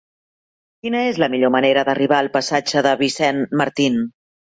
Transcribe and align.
Quina 0.85 1.01
és 1.09 1.19
la 1.23 1.27
millor 1.33 1.51
manera 1.55 1.83
d'arribar 1.89 2.17
al 2.21 2.29
passatge 2.37 2.83
de 2.89 2.95
Vicent 3.03 3.45
Martín? 3.63 4.01